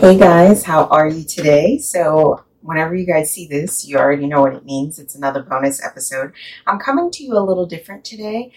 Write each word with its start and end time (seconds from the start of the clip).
Hey 0.00 0.16
guys, 0.16 0.62
how 0.62 0.84
are 0.86 1.08
you 1.08 1.24
today? 1.24 1.76
So, 1.78 2.44
whenever 2.62 2.94
you 2.94 3.04
guys 3.04 3.32
see 3.32 3.48
this, 3.48 3.84
you 3.84 3.96
already 3.96 4.28
know 4.28 4.42
what 4.42 4.54
it 4.54 4.64
means. 4.64 5.00
It's 5.00 5.16
another 5.16 5.42
bonus 5.42 5.84
episode. 5.84 6.32
I'm 6.68 6.78
coming 6.78 7.10
to 7.10 7.24
you 7.24 7.36
a 7.36 7.42
little 7.42 7.66
different 7.66 8.04
today. 8.04 8.52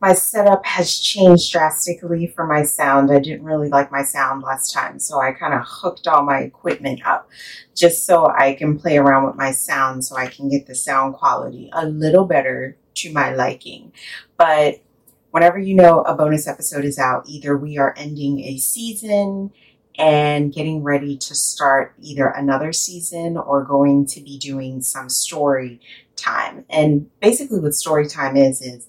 My 0.00 0.12
setup 0.12 0.66
has 0.66 0.98
changed 0.98 1.52
drastically 1.52 2.26
for 2.26 2.48
my 2.48 2.64
sound. 2.64 3.12
I 3.12 3.20
didn't 3.20 3.44
really 3.44 3.68
like 3.68 3.92
my 3.92 4.02
sound 4.02 4.42
last 4.42 4.72
time, 4.72 4.98
so 4.98 5.20
I 5.20 5.30
kind 5.30 5.54
of 5.54 5.62
hooked 5.64 6.08
all 6.08 6.24
my 6.24 6.40
equipment 6.40 7.06
up 7.06 7.30
just 7.76 8.04
so 8.04 8.26
I 8.26 8.54
can 8.54 8.76
play 8.76 8.98
around 8.98 9.24
with 9.24 9.36
my 9.36 9.52
sound 9.52 10.04
so 10.04 10.16
I 10.16 10.26
can 10.26 10.48
get 10.48 10.66
the 10.66 10.74
sound 10.74 11.14
quality 11.14 11.70
a 11.72 11.86
little 11.86 12.24
better 12.24 12.76
to 12.94 13.12
my 13.12 13.32
liking. 13.32 13.92
But 14.36 14.82
whenever 15.30 15.60
you 15.60 15.74
know 15.74 16.02
a 16.02 16.16
bonus 16.16 16.48
episode 16.48 16.84
is 16.84 16.98
out, 16.98 17.28
either 17.28 17.56
we 17.56 17.78
are 17.78 17.94
ending 17.96 18.40
a 18.40 18.58
season, 18.58 19.52
and 19.98 20.52
getting 20.52 20.82
ready 20.82 21.16
to 21.16 21.34
start 21.34 21.94
either 22.00 22.26
another 22.28 22.72
season 22.72 23.36
or 23.36 23.64
going 23.64 24.06
to 24.06 24.20
be 24.20 24.38
doing 24.38 24.80
some 24.80 25.08
story 25.08 25.80
time. 26.16 26.64
And 26.70 27.08
basically, 27.20 27.60
what 27.60 27.74
story 27.74 28.06
time 28.06 28.36
is, 28.36 28.60
is 28.62 28.88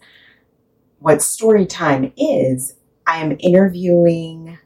what 1.00 1.22
story 1.22 1.66
time 1.66 2.14
is, 2.16 2.76
I 3.06 3.18
am 3.18 3.36
interviewing 3.40 4.58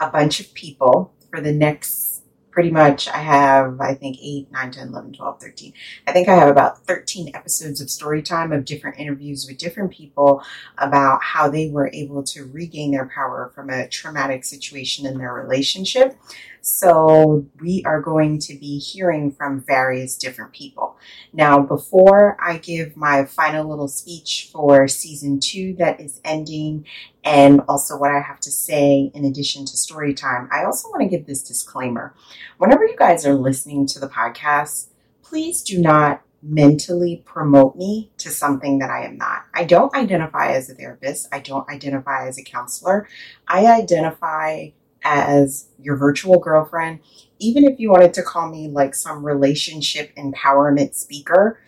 a 0.00 0.10
bunch 0.10 0.40
of 0.40 0.52
people 0.54 1.12
for 1.30 1.40
the 1.40 1.52
next 1.52 2.13
pretty 2.54 2.70
much 2.70 3.08
I 3.08 3.18
have, 3.18 3.80
I 3.80 3.94
think, 3.94 4.16
8, 4.22 4.52
9, 4.52 4.70
10, 4.70 4.88
11, 4.88 5.12
12, 5.14 5.40
13. 5.40 5.72
I 6.06 6.12
think 6.12 6.28
I 6.28 6.36
have 6.36 6.48
about 6.48 6.78
13 6.86 7.32
episodes 7.34 7.80
of 7.80 7.90
story 7.90 8.22
time 8.22 8.52
of 8.52 8.64
different 8.64 9.00
interviews 9.00 9.44
with 9.48 9.58
different 9.58 9.90
people 9.90 10.40
about 10.78 11.20
how 11.20 11.50
they 11.50 11.68
were 11.68 11.90
able 11.92 12.22
to 12.22 12.44
regain 12.44 12.92
their 12.92 13.10
power 13.12 13.50
from 13.56 13.70
a 13.70 13.88
traumatic 13.88 14.44
situation 14.44 15.04
in 15.04 15.18
their 15.18 15.34
relationship. 15.34 16.16
So 16.60 17.44
we 17.60 17.82
are 17.84 18.00
going 18.00 18.38
to 18.38 18.54
be 18.54 18.78
hearing 18.78 19.32
from 19.32 19.60
various 19.60 20.16
different 20.16 20.52
people. 20.52 20.93
Now, 21.32 21.60
before 21.60 22.36
I 22.40 22.58
give 22.58 22.96
my 22.96 23.24
final 23.24 23.68
little 23.68 23.88
speech 23.88 24.50
for 24.52 24.88
season 24.88 25.40
two 25.40 25.74
that 25.78 26.00
is 26.00 26.20
ending 26.24 26.86
and 27.24 27.60
also 27.68 27.98
what 27.98 28.10
I 28.10 28.20
have 28.20 28.40
to 28.40 28.50
say 28.50 29.10
in 29.14 29.24
addition 29.24 29.64
to 29.66 29.76
story 29.76 30.14
time, 30.14 30.48
I 30.52 30.64
also 30.64 30.88
want 30.88 31.02
to 31.02 31.08
give 31.08 31.26
this 31.26 31.42
disclaimer. 31.42 32.14
Whenever 32.58 32.84
you 32.84 32.96
guys 32.96 33.26
are 33.26 33.34
listening 33.34 33.86
to 33.88 33.98
the 33.98 34.08
podcast, 34.08 34.88
please 35.22 35.62
do 35.62 35.80
not 35.80 36.22
mentally 36.44 37.22
promote 37.24 37.74
me 37.74 38.10
to 38.18 38.30
something 38.30 38.78
that 38.78 38.90
I 38.90 39.06
am 39.06 39.16
not. 39.16 39.44
I 39.54 39.64
don't 39.64 39.94
identify 39.94 40.52
as 40.52 40.68
a 40.68 40.74
therapist. 40.74 41.28
I 41.32 41.38
don't 41.38 41.68
identify 41.70 42.28
as 42.28 42.38
a 42.38 42.44
counselor. 42.44 43.08
I 43.48 43.66
identify 43.66 44.68
as 45.04 45.68
your 45.78 45.96
virtual 45.96 46.40
girlfriend, 46.40 47.00
even 47.38 47.64
if 47.64 47.78
you 47.78 47.90
wanted 47.90 48.14
to 48.14 48.22
call 48.22 48.50
me 48.50 48.68
like 48.68 48.94
some 48.94 49.24
relationship 49.24 50.14
empowerment 50.16 50.94
speaker, 50.94 51.60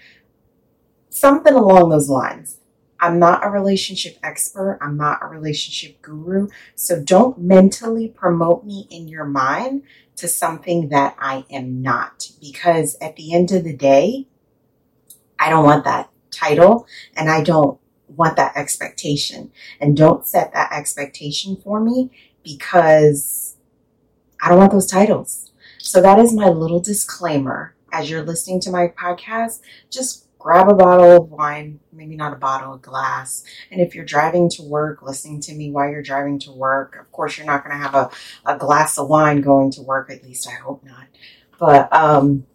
something 1.11 1.55
along 1.55 1.91
those 1.91 2.09
lines. 2.09 2.59
I'm 2.99 3.19
not 3.19 3.45
a 3.45 3.51
relationship 3.51 4.17
expert. 4.23 4.79
I'm 4.81 4.97
not 4.97 5.19
a 5.23 5.27
relationship 5.27 6.01
guru. 6.01 6.49
So 6.75 7.03
don't 7.03 7.39
mentally 7.39 8.09
promote 8.09 8.65
me 8.65 8.89
in 8.91 9.07
your 9.07 9.27
mind 9.27 9.83
to 10.17 10.29
something 10.29 10.89
that 10.89 11.15
I 11.19 11.45
am 11.51 11.83
not. 11.83 12.31
Because 12.41 12.97
at 13.03 13.17
the 13.17 13.35
end 13.35 13.53
of 13.53 13.65
the 13.65 13.77
day, 13.77 14.27
I 15.39 15.51
don't 15.51 15.65
want 15.65 15.85
that 15.85 16.11
title 16.31 16.87
and 17.15 17.31
I 17.31 17.43
don't 17.43 17.79
want 18.09 18.37
that 18.37 18.57
expectation. 18.57 19.53
And 19.81 19.97
don't 19.97 20.27
set 20.27 20.53
that 20.55 20.73
expectation 20.73 21.57
for 21.63 21.81
me 21.81 22.11
because 22.47 23.57
I 24.41 24.49
don't 24.49 24.59
want 24.59 24.71
those 24.71 24.87
titles. 24.87 25.51
So 25.79 26.01
that 26.01 26.21
is 26.21 26.33
my 26.33 26.49
little 26.49 26.79
disclaimer 26.79 27.75
as 27.91 28.09
you're 28.09 28.23
listening 28.23 28.61
to 28.61 28.71
my 28.71 28.87
podcast. 28.89 29.61
Just 29.91 30.29
grab 30.39 30.69
a 30.69 30.75
bottle 30.75 31.17
of 31.17 31.31
wine, 31.33 31.81
maybe 31.93 32.15
not 32.15 32.33
a 32.33 32.37
bottle, 32.37 32.75
a 32.75 32.79
glass. 32.79 33.43
And 33.73 33.81
if 33.81 33.97
you're 33.97 34.05
driving 34.05 34.49
to 34.51 34.63
work, 34.63 35.03
listening 35.03 35.41
to 35.43 35.55
me 35.55 35.73
while 35.73 35.91
you're 35.91 36.03
driving 36.03 36.39
to 36.41 36.53
work, 36.53 36.97
of 37.01 37.11
course, 37.11 37.37
you're 37.37 37.49
not 37.49 37.65
going 37.65 37.77
to 37.77 37.83
have 37.83 37.97
a, 37.97 38.11
a 38.45 38.57
glass 38.57 38.97
of 38.97 39.09
wine 39.09 39.41
going 39.41 39.73
to 39.73 39.83
work. 39.83 40.09
At 40.09 40.23
least 40.23 40.47
I 40.47 40.55
hope 40.55 40.85
not. 40.85 41.07
But, 41.59 41.93
um, 41.93 42.47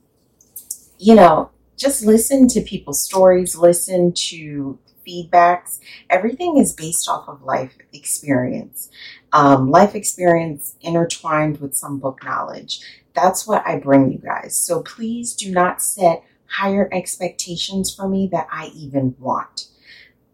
you 0.97 1.15
know, 1.15 1.51
just 1.75 2.05
listen 2.05 2.47
to 2.49 2.61
people's 2.61 3.03
stories, 3.03 3.57
listen 3.57 4.13
to 4.29 4.79
feedbacks. 5.05 5.79
Everything 6.09 6.57
is 6.57 6.71
based 6.71 7.09
off 7.09 7.27
of 7.27 7.41
life 7.43 7.75
experience 7.91 8.89
um, 9.33 9.69
life 9.69 9.95
experience 9.95 10.75
intertwined 10.81 11.59
with 11.59 11.75
some 11.75 11.99
book 11.99 12.23
knowledge. 12.23 12.81
That's 13.13 13.47
what 13.47 13.65
I 13.65 13.77
bring 13.79 14.11
you 14.11 14.17
guys. 14.17 14.57
So 14.57 14.81
please 14.81 15.33
do 15.33 15.51
not 15.51 15.81
set 15.81 16.23
higher 16.47 16.89
expectations 16.91 17.93
for 17.93 18.07
me 18.07 18.27
that 18.31 18.47
I 18.51 18.67
even 18.75 19.15
want. 19.19 19.67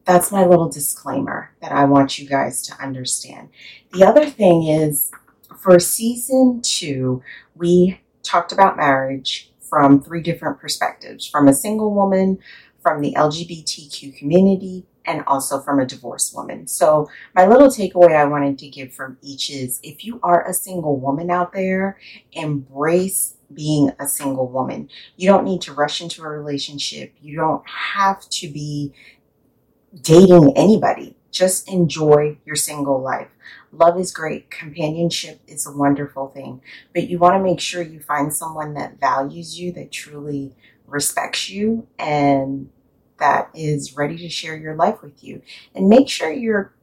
That's 0.06 0.32
my 0.32 0.46
little 0.46 0.70
disclaimer 0.70 1.52
that 1.62 1.72
I 1.72 1.86
want 1.86 2.18
you 2.18 2.28
guys 2.28 2.62
to 2.68 2.82
understand. 2.82 3.50
The 3.92 4.06
other 4.06 4.26
thing 4.26 4.68
is 4.68 5.12
for 5.60 5.80
season 5.80 6.62
two, 6.64 7.22
we 7.56 8.00
talked 8.24 8.52
about 8.52 8.78
marriage 8.78 9.52
from 9.60 10.02
three 10.02 10.22
different 10.22 10.60
perspectives 10.60 11.28
from 11.28 11.48
a 11.48 11.54
single 11.54 11.94
woman, 11.94 12.40
from 12.88 13.02
the 13.02 13.14
LGBTQ 13.18 14.18
community, 14.18 14.86
and 15.04 15.22
also 15.28 15.60
from 15.60 15.78
a 15.78 15.86
divorced 15.86 16.34
woman. 16.34 16.68
So, 16.68 17.10
my 17.36 17.46
little 17.46 17.68
takeaway 17.68 18.16
I 18.16 18.24
wanted 18.24 18.58
to 18.60 18.70
give 18.70 18.94
from 18.94 19.18
each 19.22 19.50
is 19.50 19.82
if 19.84 20.06
you 20.06 20.22
are 20.24 20.48
a 20.48 20.54
single 20.54 20.98
woman 20.98 21.30
out 21.30 21.52
there, 21.52 22.00
embrace 22.32 23.36
being 23.54 23.92
a 24.00 24.08
single 24.08 24.48
woman. 24.48 24.88
You 25.18 25.30
don't 25.30 25.44
need 25.44 25.62
to 25.64 25.74
rush 25.74 26.00
into 26.00 26.24
a 26.24 26.30
relationship, 26.30 27.14
you 27.22 27.36
don't 27.36 27.68
have 27.68 28.22
to 28.30 28.48
be 28.48 28.94
dating 30.02 30.54
anybody. 30.56 31.18
Just 31.30 31.70
enjoy 31.70 32.38
your 32.46 32.56
single 32.56 33.02
life. 33.02 33.28
Love 33.74 34.00
is 34.00 34.14
great. 34.14 34.50
Companionship 34.50 35.42
is 35.46 35.68
a 35.68 35.76
wonderful 35.76 36.30
thing. 36.30 36.62
But 36.94 37.10
you 37.10 37.20
want 37.20 37.36
to 37.36 37.44
make 37.44 37.60
sure 37.60 37.82
you 37.82 38.00
find 38.00 38.34
someone 38.34 38.76
that 38.76 38.98
values 38.98 39.60
you, 39.60 39.74
that 39.74 39.92
truly 39.92 40.56
respects 40.88 41.50
you, 41.50 41.86
and 42.00 42.70
that 43.20 43.50
is 43.54 43.96
ready 43.98 44.18
to 44.18 44.30
share 44.30 44.56
your 44.56 44.76
life 44.76 45.02
with 45.02 45.24
you. 45.24 45.42
And 45.76 45.90
make 45.90 46.10
sure 46.10 46.32
you're 46.32 46.74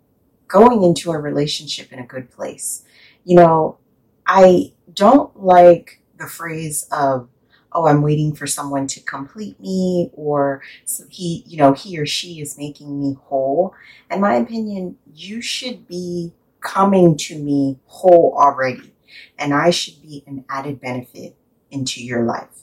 going 0.49 0.83
into 0.83 1.11
a 1.11 1.19
relationship 1.19 1.93
in 1.93 1.99
a 1.99 2.07
good 2.07 2.31
place. 2.31 2.85
You 3.25 3.37
know, 3.37 3.79
I 4.27 4.73
don't 4.93 5.43
like 5.43 6.01
the 6.19 6.27
phrase 6.27 6.87
of, 6.93 7.29
oh, 7.73 7.87
I'm 7.87 8.03
waiting 8.03 8.35
for 8.35 8.47
someone 8.47 8.87
to 8.89 9.01
complete 9.01 9.59
me, 9.61 10.11
or 10.15 10.63
he, 11.09 11.43
you 11.47 11.57
know, 11.57 11.73
he 11.73 11.99
or 11.99 12.07
she 12.07 12.41
is 12.41 12.57
making 12.57 13.01
me 13.01 13.17
whole. 13.25 13.75
In 14.11 14.21
my 14.21 14.35
opinion, 14.35 14.97
you 15.13 15.43
should 15.43 15.89
be 15.89 16.33
coming 16.61 17.17
to 17.17 17.39
me 17.39 17.79
whole 17.87 18.35
already, 18.39 18.93
and 19.39 19.53
I 19.53 19.71
should 19.71 20.01
be 20.01 20.23
an 20.27 20.45
added 20.49 20.81
benefit 20.81 21.37
into 21.71 22.03
your 22.03 22.23
life. 22.23 22.63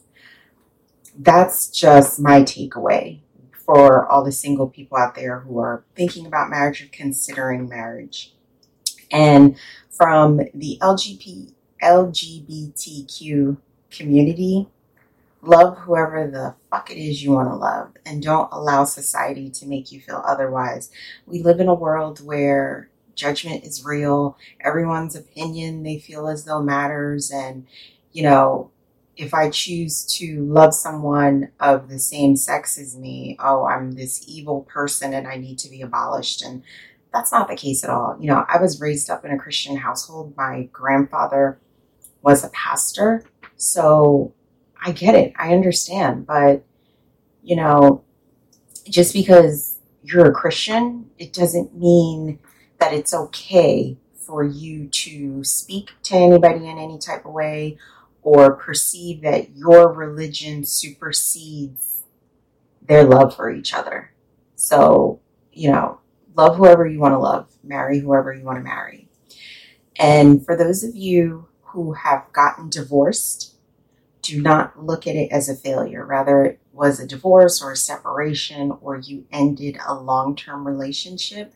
That's 1.17 1.67
just 1.67 2.19
my 2.19 2.41
takeaway 2.41 3.19
for 3.65 4.07
all 4.07 4.23
the 4.23 4.31
single 4.31 4.67
people 4.67 4.97
out 4.97 5.15
there 5.15 5.39
who 5.39 5.59
are 5.59 5.83
thinking 5.95 6.25
about 6.25 6.49
marriage 6.49 6.81
or 6.83 6.87
considering 6.91 7.69
marriage. 7.69 8.33
And 9.11 9.57
from 9.89 10.37
the 10.53 10.77
LGBT, 10.81 11.53
LGBTQ 11.81 13.57
community, 13.89 14.67
love 15.41 15.77
whoever 15.79 16.29
the 16.29 16.55
fuck 16.69 16.91
it 16.91 16.97
is 16.97 17.23
you 17.23 17.31
want 17.31 17.49
to 17.49 17.55
love 17.55 17.91
and 18.05 18.21
don't 18.21 18.49
allow 18.51 18.83
society 18.83 19.49
to 19.49 19.65
make 19.65 19.91
you 19.91 19.99
feel 19.99 20.23
otherwise. 20.25 20.91
We 21.25 21.41
live 21.41 21.59
in 21.59 21.67
a 21.67 21.73
world 21.73 22.23
where 22.23 22.89
judgment 23.15 23.63
is 23.63 23.83
real, 23.85 24.37
everyone's 24.61 25.15
opinion 25.15 25.83
they 25.83 25.99
feel 25.99 26.27
as 26.27 26.45
though 26.45 26.61
matters, 26.61 27.31
and 27.31 27.67
you 28.13 28.23
know, 28.23 28.71
if 29.17 29.33
I 29.33 29.49
choose 29.49 30.05
to 30.17 30.43
love 30.45 30.73
someone 30.73 31.51
of 31.59 31.89
the 31.89 31.99
same 31.99 32.35
sex 32.35 32.77
as 32.77 32.97
me, 32.97 33.37
oh, 33.39 33.65
I'm 33.65 33.91
this 33.91 34.23
evil 34.27 34.61
person 34.61 35.13
and 35.13 35.27
I 35.27 35.37
need 35.37 35.59
to 35.59 35.69
be 35.69 35.81
abolished. 35.81 36.41
And 36.41 36.63
that's 37.13 37.31
not 37.31 37.47
the 37.47 37.55
case 37.55 37.83
at 37.83 37.89
all. 37.89 38.17
You 38.19 38.27
know, 38.27 38.45
I 38.47 38.61
was 38.61 38.79
raised 38.79 39.09
up 39.09 39.25
in 39.25 39.31
a 39.31 39.37
Christian 39.37 39.77
household. 39.77 40.33
My 40.37 40.69
grandfather 40.71 41.59
was 42.21 42.43
a 42.43 42.49
pastor. 42.49 43.25
So 43.57 44.33
I 44.81 44.91
get 44.91 45.15
it. 45.15 45.33
I 45.37 45.53
understand. 45.53 46.25
But, 46.25 46.63
you 47.43 47.57
know, 47.57 48.03
just 48.89 49.13
because 49.13 49.77
you're 50.03 50.27
a 50.27 50.33
Christian, 50.33 51.09
it 51.17 51.33
doesn't 51.33 51.77
mean 51.77 52.39
that 52.79 52.93
it's 52.93 53.13
okay 53.13 53.97
for 54.15 54.43
you 54.43 54.87
to 54.87 55.43
speak 55.43 55.91
to 56.03 56.15
anybody 56.15 56.67
in 56.67 56.77
any 56.77 56.97
type 56.97 57.25
of 57.25 57.33
way 57.33 57.77
or 58.23 58.55
perceive 58.55 59.21
that 59.21 59.55
your 59.55 59.91
religion 59.91 60.63
supersedes 60.63 62.03
their 62.81 63.03
love 63.03 63.35
for 63.35 63.49
each 63.51 63.73
other. 63.73 64.11
So, 64.55 65.19
you 65.51 65.71
know, 65.71 65.99
love 66.35 66.57
whoever 66.57 66.85
you 66.85 66.99
want 66.99 67.13
to 67.13 67.19
love, 67.19 67.51
marry 67.63 67.99
whoever 67.99 68.33
you 68.33 68.43
want 68.43 68.59
to 68.59 68.63
marry. 68.63 69.07
And 69.97 70.45
for 70.45 70.55
those 70.55 70.83
of 70.83 70.95
you 70.95 71.47
who 71.61 71.93
have 71.93 72.31
gotten 72.33 72.69
divorced, 72.69 73.55
do 74.21 74.41
not 74.41 74.83
look 74.83 75.07
at 75.07 75.15
it 75.15 75.31
as 75.31 75.49
a 75.49 75.55
failure. 75.55 76.05
Rather, 76.05 76.43
it 76.45 76.59
was 76.71 76.99
a 76.99 77.07
divorce 77.07 77.61
or 77.61 77.71
a 77.71 77.77
separation 77.77 78.71
or 78.81 78.97
you 78.97 79.25
ended 79.31 79.77
a 79.85 79.95
long 79.95 80.35
term 80.35 80.67
relationship. 80.67 81.53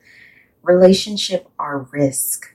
Relationship 0.63 1.47
are 1.59 1.88
risk. 1.91 2.55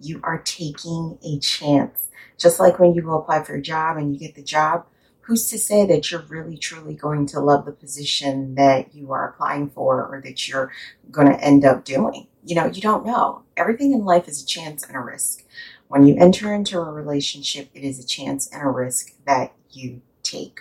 You 0.00 0.20
are 0.22 0.38
taking 0.38 1.18
a 1.24 1.38
chance. 1.40 2.08
Just 2.36 2.60
like 2.60 2.78
when 2.78 2.94
you 2.94 3.02
go 3.02 3.18
apply 3.18 3.44
for 3.44 3.54
a 3.54 3.62
job 3.62 3.96
and 3.96 4.12
you 4.12 4.18
get 4.18 4.34
the 4.34 4.42
job, 4.42 4.86
who's 5.22 5.48
to 5.50 5.58
say 5.58 5.84
that 5.86 6.10
you're 6.10 6.22
really 6.22 6.56
truly 6.56 6.94
going 6.94 7.26
to 7.26 7.40
love 7.40 7.64
the 7.64 7.72
position 7.72 8.54
that 8.54 8.94
you 8.94 9.12
are 9.12 9.28
applying 9.28 9.68
for 9.70 10.06
or 10.06 10.22
that 10.24 10.48
you're 10.48 10.72
going 11.10 11.28
to 11.28 11.40
end 11.44 11.64
up 11.64 11.84
doing? 11.84 12.26
You 12.44 12.54
know, 12.54 12.66
you 12.66 12.80
don't 12.80 13.04
know. 13.04 13.42
Everything 13.56 13.92
in 13.92 14.04
life 14.04 14.26
is 14.28 14.42
a 14.42 14.46
chance 14.46 14.86
and 14.86 14.96
a 14.96 15.00
risk. 15.00 15.44
When 15.88 16.06
you 16.06 16.16
enter 16.16 16.54
into 16.54 16.78
a 16.78 16.92
relationship, 16.92 17.68
it 17.74 17.82
is 17.82 17.98
a 17.98 18.06
chance 18.06 18.48
and 18.48 18.62
a 18.62 18.70
risk 18.70 19.12
that 19.26 19.52
you 19.70 20.00
take. 20.22 20.60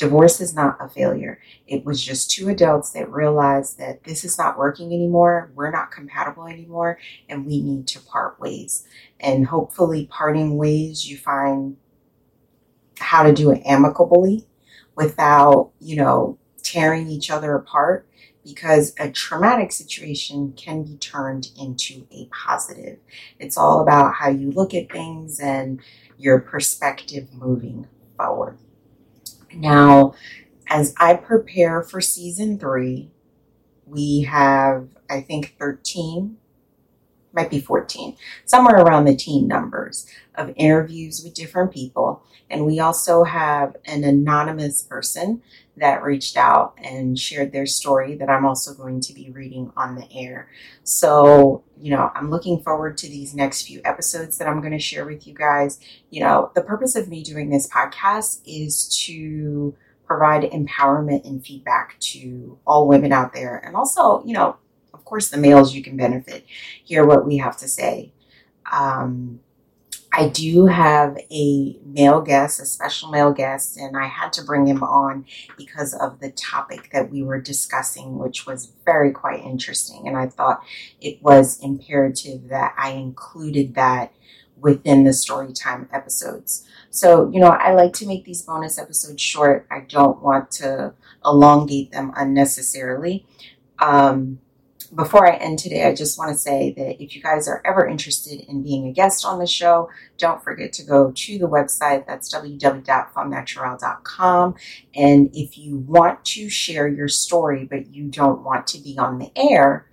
Divorce 0.00 0.40
is 0.40 0.54
not 0.54 0.78
a 0.80 0.88
failure. 0.88 1.42
It 1.66 1.84
was 1.84 2.02
just 2.02 2.30
two 2.30 2.48
adults 2.48 2.92
that 2.92 3.12
realized 3.12 3.76
that 3.76 4.04
this 4.04 4.24
is 4.24 4.38
not 4.38 4.56
working 4.56 4.94
anymore. 4.94 5.52
We're 5.54 5.70
not 5.70 5.90
compatible 5.90 6.46
anymore, 6.46 6.98
and 7.28 7.44
we 7.44 7.60
need 7.60 7.86
to 7.88 8.00
part 8.00 8.40
ways. 8.40 8.82
And 9.20 9.48
hopefully, 9.48 10.08
parting 10.10 10.56
ways, 10.56 11.06
you 11.06 11.18
find 11.18 11.76
how 12.98 13.24
to 13.24 13.34
do 13.34 13.50
it 13.50 13.60
amicably 13.66 14.46
without, 14.96 15.72
you 15.80 15.96
know, 15.96 16.38
tearing 16.62 17.10
each 17.10 17.30
other 17.30 17.54
apart 17.54 18.08
because 18.42 18.94
a 18.98 19.10
traumatic 19.10 19.70
situation 19.70 20.54
can 20.56 20.82
be 20.82 20.96
turned 20.96 21.48
into 21.60 22.06
a 22.10 22.26
positive. 22.32 22.96
It's 23.38 23.58
all 23.58 23.82
about 23.82 24.14
how 24.14 24.30
you 24.30 24.50
look 24.50 24.72
at 24.72 24.90
things 24.90 25.38
and 25.38 25.78
your 26.16 26.40
perspective 26.40 27.34
moving 27.34 27.86
forward. 28.16 28.56
Now, 29.54 30.14
as 30.68 30.94
I 30.98 31.14
prepare 31.14 31.82
for 31.82 32.00
season 32.00 32.58
three, 32.58 33.10
we 33.86 34.22
have, 34.22 34.88
I 35.08 35.20
think, 35.20 35.56
13 35.58 36.36
might 37.32 37.50
be 37.50 37.60
14, 37.60 38.16
somewhere 38.44 38.76
around 38.76 39.04
the 39.04 39.16
teen 39.16 39.46
numbers 39.46 40.06
of 40.34 40.52
interviews 40.56 41.22
with 41.22 41.34
different 41.34 41.72
people. 41.72 42.22
And 42.48 42.66
we 42.66 42.80
also 42.80 43.24
have 43.24 43.76
an 43.84 44.02
anonymous 44.02 44.82
person 44.82 45.42
that 45.76 46.02
reached 46.02 46.36
out 46.36 46.74
and 46.82 47.18
shared 47.18 47.52
their 47.52 47.66
story 47.66 48.16
that 48.16 48.28
I'm 48.28 48.44
also 48.44 48.74
going 48.74 49.00
to 49.00 49.14
be 49.14 49.30
reading 49.30 49.72
on 49.76 49.94
the 49.94 50.06
air. 50.12 50.50
So, 50.82 51.64
you 51.80 51.90
know, 51.90 52.10
I'm 52.14 52.30
looking 52.30 52.62
forward 52.62 52.98
to 52.98 53.08
these 53.08 53.34
next 53.34 53.62
few 53.66 53.80
episodes 53.84 54.38
that 54.38 54.48
I'm 54.48 54.60
going 54.60 54.72
to 54.72 54.78
share 54.78 55.06
with 55.06 55.26
you 55.26 55.34
guys. 55.34 55.78
You 56.10 56.22
know, 56.22 56.50
the 56.54 56.62
purpose 56.62 56.96
of 56.96 57.08
me 57.08 57.22
doing 57.22 57.50
this 57.50 57.68
podcast 57.68 58.40
is 58.44 58.88
to 59.06 59.74
provide 60.04 60.42
empowerment 60.42 61.24
and 61.24 61.44
feedback 61.44 61.96
to 62.00 62.58
all 62.66 62.88
women 62.88 63.12
out 63.12 63.32
there 63.32 63.58
and 63.58 63.76
also, 63.76 64.24
you 64.24 64.34
know, 64.34 64.56
course, 65.10 65.28
the 65.28 65.36
males 65.36 65.74
you 65.74 65.82
can 65.82 65.96
benefit. 65.96 66.46
Hear 66.84 67.04
what 67.04 67.26
we 67.26 67.36
have 67.38 67.56
to 67.58 67.68
say. 67.68 68.12
Um, 68.70 69.40
I 70.12 70.28
do 70.28 70.66
have 70.66 71.18
a 71.30 71.78
male 71.84 72.20
guest, 72.20 72.60
a 72.60 72.64
special 72.64 73.10
male 73.10 73.32
guest, 73.32 73.76
and 73.76 73.96
I 73.96 74.06
had 74.06 74.32
to 74.34 74.44
bring 74.44 74.66
him 74.66 74.82
on 74.82 75.24
because 75.56 75.94
of 75.94 76.18
the 76.20 76.30
topic 76.30 76.90
that 76.92 77.10
we 77.10 77.22
were 77.22 77.40
discussing, 77.40 78.18
which 78.18 78.46
was 78.46 78.72
very 78.84 79.12
quite 79.12 79.44
interesting. 79.44 80.08
And 80.08 80.16
I 80.16 80.26
thought 80.26 80.62
it 81.00 81.22
was 81.22 81.60
imperative 81.60 82.48
that 82.48 82.74
I 82.76 82.90
included 82.90 83.74
that 83.74 84.12
within 84.56 85.04
the 85.04 85.12
story 85.12 85.52
time 85.52 85.88
episodes. 85.92 86.66
So, 86.90 87.30
you 87.32 87.40
know, 87.40 87.50
I 87.50 87.72
like 87.74 87.92
to 87.94 88.06
make 88.06 88.24
these 88.24 88.42
bonus 88.42 88.78
episodes 88.78 89.22
short. 89.22 89.66
I 89.70 89.80
don't 89.80 90.20
want 90.22 90.50
to 90.52 90.92
elongate 91.24 91.92
them 91.92 92.12
unnecessarily. 92.16 93.26
Um, 93.78 94.40
before 94.94 95.26
I 95.26 95.36
end 95.36 95.58
today, 95.58 95.86
I 95.86 95.94
just 95.94 96.18
want 96.18 96.32
to 96.32 96.38
say 96.38 96.74
that 96.76 97.02
if 97.02 97.14
you 97.14 97.22
guys 97.22 97.46
are 97.46 97.62
ever 97.64 97.86
interested 97.86 98.40
in 98.40 98.62
being 98.62 98.88
a 98.88 98.92
guest 98.92 99.24
on 99.24 99.38
the 99.38 99.46
show, 99.46 99.88
don't 100.18 100.42
forget 100.42 100.72
to 100.74 100.82
go 100.82 101.12
to 101.12 101.38
the 101.38 101.48
website. 101.48 102.06
That's 102.06 102.34
www.femmeparler.com. 102.34 104.54
And 104.94 105.30
if 105.32 105.56
you 105.56 105.76
want 105.76 106.24
to 106.24 106.48
share 106.48 106.88
your 106.88 107.06
story, 107.08 107.64
but 107.64 107.94
you 107.94 108.08
don't 108.08 108.42
want 108.42 108.66
to 108.68 108.78
be 108.78 108.96
on 108.98 109.18
the 109.18 109.30
air, 109.36 109.86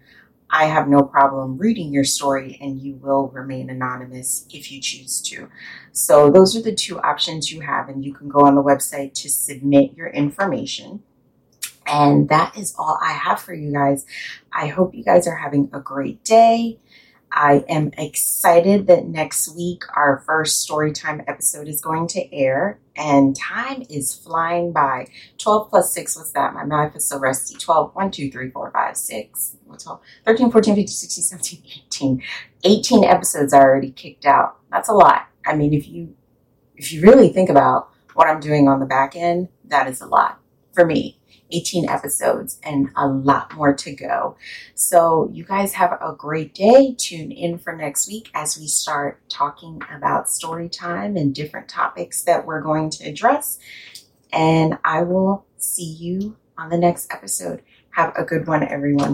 I 0.50 0.66
have 0.66 0.88
no 0.88 1.04
problem 1.04 1.58
reading 1.58 1.94
your 1.94 2.06
story 2.06 2.58
and 2.62 2.80
you 2.80 2.96
will 2.96 3.28
remain 3.28 3.70
anonymous 3.70 4.46
if 4.50 4.72
you 4.72 4.80
choose 4.82 5.22
to. 5.24 5.50
So, 5.92 6.32
those 6.32 6.56
are 6.56 6.62
the 6.62 6.74
two 6.74 7.02
options 7.02 7.52
you 7.52 7.60
have, 7.62 7.90
and 7.90 8.06
you 8.06 8.14
can 8.14 8.30
go 8.30 8.42
on 8.42 8.54
the 8.56 8.64
website 8.64 9.14
to 9.16 9.30
submit 9.30 9.96
your 9.96 10.08
information. 10.08 11.04
And 11.88 12.30
that 12.30 12.58
is 12.58 12.76
all 12.78 13.00
I 13.02 13.14
have 13.14 13.40
for 13.42 13.54
you 13.54 13.72
guys. 13.72 14.06
I 14.52 14.68
hope 14.68 14.94
you 14.94 15.04
guys 15.04 15.28
are 15.28 15.38
having 15.38 15.70
a 15.74 15.80
great 15.80 16.24
day. 16.24 16.80
I 17.32 17.66
am 17.68 17.92
excited 17.98 18.88
that 18.88 19.06
next 19.06 19.56
week 19.56 19.84
our 19.96 20.24
first 20.26 20.62
story 20.62 20.92
time 20.92 21.22
episode 21.28 21.68
is 21.68 21.82
going 21.82 22.08
to 22.10 22.34
air 22.34 22.80
and 22.96 23.36
time 23.36 23.84
is 23.90 24.14
flying 24.14 24.72
by. 24.72 25.08
12 25.38 25.70
plus 25.70 25.94
6, 25.94 26.18
what's 26.18 26.32
that? 26.32 26.54
My 26.54 26.64
math 26.64 26.96
is 26.96 27.08
so 27.08 27.20
rusty. 27.20 27.56
12, 27.58 27.94
1, 27.94 28.12
2, 28.12 28.32
3, 28.32 28.50
4, 28.50 28.72
5, 28.72 28.98
6, 28.98 29.56
12, 29.84 30.00
13, 30.26 30.52
14, 30.52 30.76
15, 30.76 30.88
16, 30.88 31.24
17, 31.24 31.62
18. 31.88 32.24
18 32.64 33.04
episodes 33.04 33.54
are 33.54 33.70
already 33.70 33.92
kicked 33.92 34.26
out. 34.26 34.58
That's 34.72 34.90
a 34.90 34.94
lot. 34.94 35.28
I 35.46 35.56
mean, 35.56 35.74
if 35.74 35.88
you 35.88 36.16
if 36.76 36.92
you 36.92 37.02
really 37.02 37.30
think 37.30 37.50
about 37.50 37.90
what 38.14 38.28
I'm 38.28 38.40
doing 38.40 38.68
on 38.68 38.80
the 38.80 38.86
back 38.86 39.16
end, 39.16 39.50
that 39.66 39.88
is 39.88 40.02
a 40.02 40.06
lot 40.06 40.40
for 40.74 40.86
me. 40.86 41.17
18 41.52 41.90
episodes 41.90 42.60
and 42.64 42.90
a 42.96 43.08
lot 43.08 43.54
more 43.56 43.74
to 43.74 43.94
go. 43.94 44.38
So, 44.76 45.30
you 45.32 45.44
guys 45.44 45.74
have 45.74 45.92
a 45.94 46.14
great 46.18 46.54
day. 46.54 46.96
Tune 46.98 47.32
in 47.32 47.58
for 47.58 47.76
next 47.76 48.08
week 48.08 48.30
as 48.34 48.58
we 48.58 48.68
start 48.68 49.22
talking 49.30 49.82
about 49.96 50.30
story 50.30 50.70
time 50.70 51.16
and 51.16 51.34
different 51.34 51.70
topics 51.70 52.24
that 52.24 52.46
we're 52.46 52.62
going 52.62 52.90
to 52.92 53.06
address. 53.06 53.60
And 54.32 54.78
I 54.84 55.04
will 55.04 55.46
see 55.58 55.92
you 55.92 56.36
on 56.58 56.70
the 56.70 56.78
next 56.78 57.12
episode. 57.12 57.62
Have 57.92 58.14
a 58.16 58.24
good 58.24 58.48
one, 58.48 58.64
everyone. 58.64 59.06